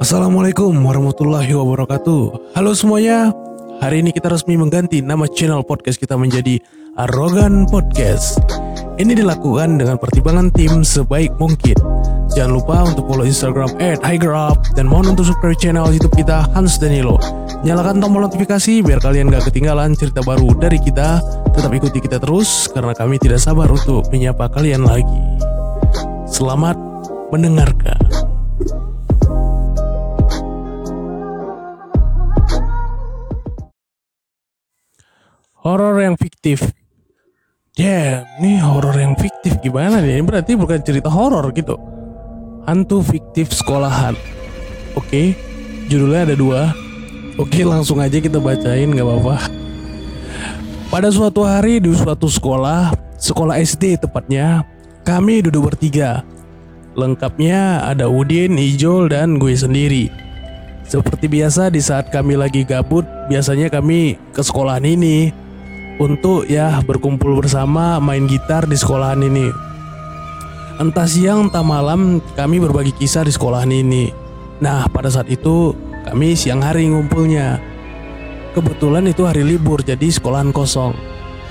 [0.00, 2.56] Assalamualaikum warahmatullahi wabarakatuh.
[2.56, 3.36] Halo semuanya.
[3.84, 6.56] Hari ini kita resmi mengganti nama channel podcast kita menjadi
[6.96, 8.40] Arrogan Podcast.
[8.96, 11.76] Ini dilakukan dengan pertimbangan tim sebaik mungkin.
[12.32, 17.20] Jangan lupa untuk follow Instagram HigerUp Dan mohon untuk subscribe channel Youtube kita Hans Danilo.
[17.60, 21.20] Nyalakan tombol notifikasi biar kalian gak ketinggalan cerita baru dari kita.
[21.52, 25.44] Tetap ikuti kita terus karena kami tidak sabar untuk menyapa kalian lagi.
[26.24, 26.80] Selamat
[27.28, 27.99] mendengarkan
[35.60, 36.72] Horor yang fiktif.
[37.76, 40.16] Damn, ini horor yang fiktif gimana nih?
[40.16, 41.76] Ini berarti bukan cerita horor gitu.
[42.64, 44.16] Hantu fiktif sekolahan.
[44.96, 45.36] Oke,
[45.92, 46.72] judulnya ada dua.
[47.36, 49.36] Oke, langsung aja kita bacain gak apa-apa.
[50.88, 54.64] Pada suatu hari di suatu sekolah, sekolah SD tepatnya,
[55.04, 56.24] kami duduk bertiga.
[56.96, 60.08] Lengkapnya ada Udin, Ijol, dan gue sendiri.
[60.88, 65.30] Seperti biasa di saat kami lagi gabut, biasanya kami ke sekolahan ini
[66.00, 69.52] untuk ya berkumpul bersama main gitar di sekolahan ini.
[70.80, 74.08] Entah siang entah malam kami berbagi kisah di sekolahan ini.
[74.64, 75.76] Nah pada saat itu
[76.08, 77.60] kami siang hari ngumpulnya.
[78.56, 80.96] Kebetulan itu hari libur jadi sekolahan kosong.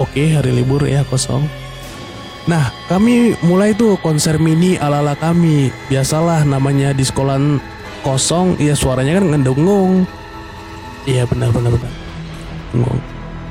[0.00, 1.44] Oke hari libur ya kosong.
[2.48, 5.68] Nah kami mulai tuh konser mini ala-ala kami.
[5.92, 7.60] Biasalah namanya di sekolahan
[8.00, 10.08] kosong ya suaranya kan ngedengung.
[11.04, 11.94] Iya benar benar benar.
[12.72, 13.00] Dengung.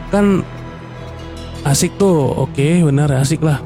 [0.09, 0.25] Kan
[1.67, 3.59] asik tuh oke benar asik lah.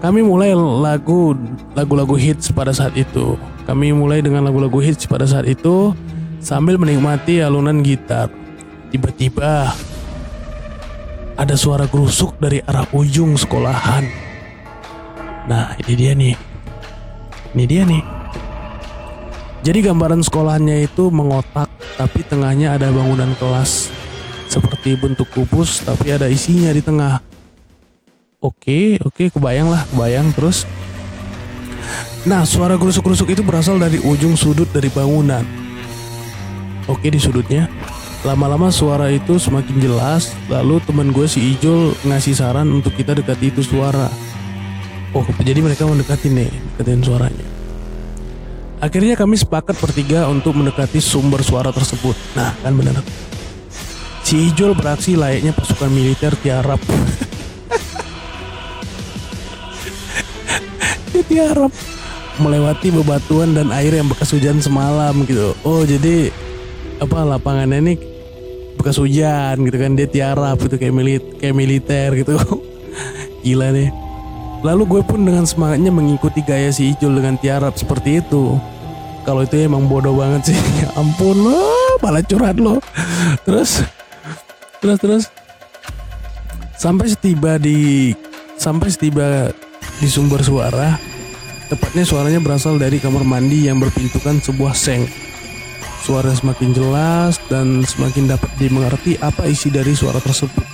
[0.00, 1.36] Kami mulai lagu
[1.76, 3.36] lagu-lagu hits pada saat itu.
[3.68, 5.92] Kami mulai dengan lagu-lagu hits pada saat itu
[6.40, 8.32] sambil menikmati alunan gitar.
[8.90, 9.70] Tiba-tiba
[11.36, 14.08] ada suara gerusuk dari arah ujung sekolahan.
[15.46, 16.36] Nah ini dia nih.
[17.52, 18.04] Ini dia nih.
[19.60, 21.68] Jadi gambaran sekolahannya itu mengotak
[22.00, 23.99] tapi tengahnya ada bangunan kelas
[24.50, 27.22] seperti bentuk kubus tapi ada isinya di tengah.
[28.42, 30.66] Oke, oke, kebayang lah, kebayang terus.
[32.24, 35.44] Nah, suara gerusuk-gerusuk itu berasal dari ujung sudut dari bangunan.
[36.88, 37.68] Oke, di sudutnya.
[38.20, 43.48] Lama-lama suara itu semakin jelas, lalu teman gue si Ijol ngasih saran untuk kita dekati
[43.48, 44.12] itu suara.
[45.16, 47.46] Oh, jadi mereka mendekati nih, dekatin suaranya.
[48.80, 52.16] Akhirnya kami sepakat bertiga untuk mendekati sumber suara tersebut.
[52.36, 53.00] Nah, kan benar.
[54.30, 56.78] Si Ijol beraksi layaknya pasukan militer tiarap.
[61.10, 61.74] Dia tiarap
[62.38, 65.50] melewati bebatuan dan air yang bekas hujan semalam gitu.
[65.66, 66.30] Oh jadi
[67.02, 67.98] apa lapangannya ini
[68.78, 72.38] bekas hujan gitu kan dia tiarap gitu kayak milit kayak militer gitu.
[73.42, 73.90] Gila nih.
[74.62, 78.62] Lalu gue pun dengan semangatnya mengikuti gaya si Ijol dengan tiarap seperti itu.
[79.26, 80.58] Kalau itu emang bodoh banget sih.
[80.86, 82.78] Ya ampun lo, malah curhat lo.
[83.42, 83.82] Terus
[84.80, 85.24] terus terus.
[86.80, 88.10] Sampai setiba di
[88.56, 89.52] sampai setiba
[90.00, 90.96] di sumber suara
[91.68, 95.04] tepatnya suaranya berasal dari kamar mandi yang berpintukan sebuah seng.
[96.00, 100.64] Suara semakin jelas dan semakin dapat dimengerti apa isi dari suara tersebut.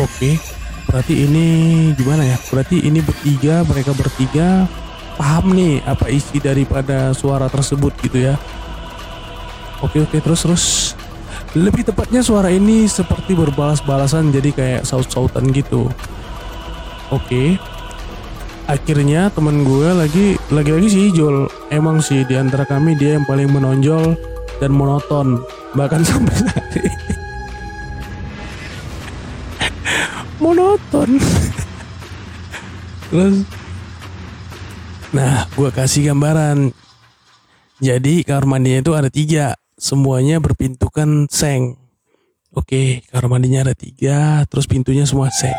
[0.00, 0.40] Oke
[0.88, 1.46] berarti ini
[1.92, 2.40] gimana ya?
[2.48, 4.64] Berarti ini bertiga mereka bertiga
[5.20, 8.40] paham nih apa isi daripada suara tersebut gitu ya.
[9.84, 10.64] Oke oke terus terus
[11.56, 15.88] lebih tepatnya suara ini seperti berbalas-balasan jadi kayak saut-sautan gitu.
[17.08, 17.56] Oke.
[18.68, 21.48] Akhirnya teman gue lagi lagi-lagi si Ijol.
[21.72, 24.18] Emang sih di antara kami dia yang paling menonjol
[24.60, 25.40] dan monoton
[25.72, 26.66] bahkan sampai saat
[30.36, 31.10] monoton.
[33.08, 33.36] Terus
[35.16, 36.76] Nah, gue kasih gambaran.
[37.80, 41.76] Jadi kamar mandinya itu ada tiga semuanya berpintukan seng.
[42.56, 45.52] Oke, kamar mandinya ada tiga, terus pintunya semua seng.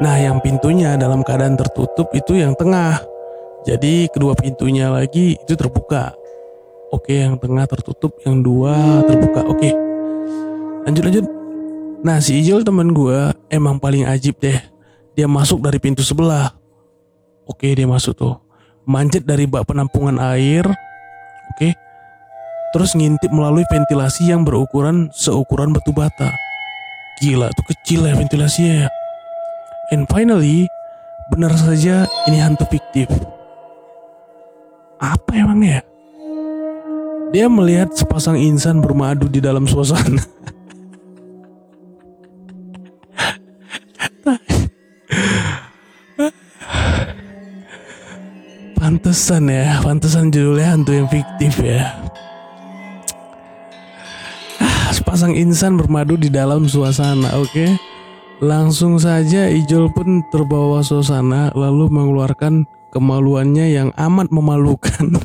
[0.00, 3.04] Nah, yang pintunya dalam keadaan tertutup itu yang tengah.
[3.68, 6.16] Jadi kedua pintunya lagi itu terbuka.
[6.88, 9.44] Oke, yang tengah tertutup, yang dua terbuka.
[9.44, 9.76] Oke,
[10.88, 11.26] lanjut lanjut.
[12.00, 14.56] Nah, si Ijol teman gue emang paling ajib deh.
[15.12, 16.56] Dia masuk dari pintu sebelah.
[17.44, 18.40] Oke, dia masuk tuh.
[18.88, 20.64] Manjat dari bak penampungan air.
[21.52, 21.76] Oke,
[22.70, 26.30] terus ngintip melalui ventilasi yang berukuran seukuran batu bata.
[27.20, 28.88] Gila tuh kecil ya ventilasinya ya.
[29.90, 30.70] And finally,
[31.34, 33.10] benar saja ini hantu fiktif.
[35.02, 35.82] Apa emangnya?
[37.30, 40.22] Dia melihat sepasang insan bermadu di dalam suasana.
[48.80, 51.94] Pantesan ya, pantesan judulnya hantu yang fiktif ya.
[55.10, 57.66] Sepasang insan bermadu di dalam suasana, oke?
[58.38, 62.62] Langsung saja Ijol pun terbawa suasana lalu mengeluarkan
[62.94, 65.18] kemaluannya yang amat memalukan.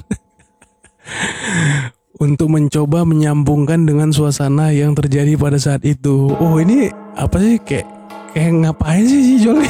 [2.25, 6.33] Untuk mencoba menyambungkan dengan suasana yang terjadi pada saat itu.
[6.33, 7.85] Oh ini apa sih kayak
[8.33, 9.69] kayak ngapain sih Ijol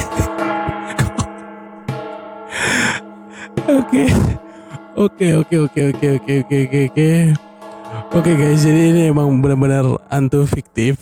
[3.84, 4.04] Oke.
[4.96, 7.45] Oke oke oke oke oke oke oke
[7.86, 8.22] oke.
[8.22, 10.98] Oke guys, jadi ini emang benar-benar hantu fiktif.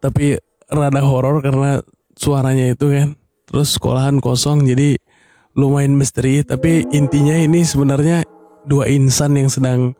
[0.00, 0.36] Tapi
[0.68, 1.80] rada horor karena
[2.16, 3.08] suaranya itu kan.
[3.46, 4.98] Terus sekolahan kosong jadi
[5.56, 8.26] lumayan misteri, tapi intinya ini sebenarnya
[8.66, 9.94] dua insan yang sedang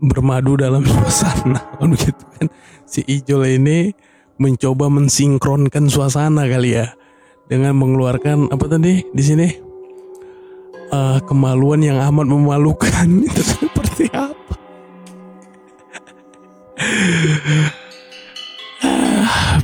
[0.00, 2.46] bermadu dalam suasana kan begitu kan.
[2.86, 3.90] Si Ijol ini
[4.36, 6.92] mencoba mensinkronkan suasana kali ya
[7.48, 9.48] dengan mengeluarkan apa tadi di sini
[10.92, 14.35] uh, kemaluan yang amat memalukan itu seperti apa?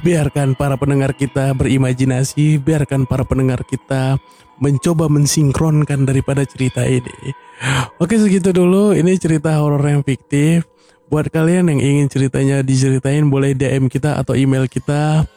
[0.03, 4.19] Biarkan para pendengar kita berimajinasi, biarkan para pendengar kita
[4.59, 7.35] mencoba mensinkronkan daripada cerita ini.
[8.03, 10.67] Oke segitu dulu, ini cerita horor yang fiktif.
[11.06, 15.29] Buat kalian yang ingin ceritanya diceritain boleh DM kita atau email kita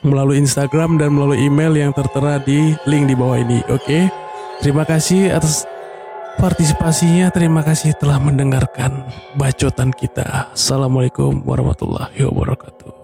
[0.00, 3.60] melalui Instagram dan melalui email yang tertera di link di bawah ini.
[3.68, 4.08] Oke.
[4.60, 5.64] Terima kasih atas
[6.38, 7.32] partisipasinya.
[7.32, 10.52] Terima kasih telah mendengarkan bacotan kita.
[10.54, 12.99] Assalamualaikum warahmatullahi wabarakatuh.